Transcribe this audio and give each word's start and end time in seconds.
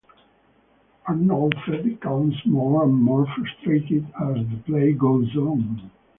Arnolphe 1.07 1.83
becomes 1.83 2.35
more 2.47 2.85
and 2.85 2.95
more 2.95 3.27
frustrated 3.35 4.03
as 4.19 4.37
the 4.49 4.59
play 4.65 4.93
goes 4.93 5.29
on. 5.37 5.91